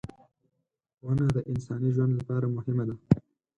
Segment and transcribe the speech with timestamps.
[1.05, 2.95] •ونه د انساني ژوند لپاره مهمه ده.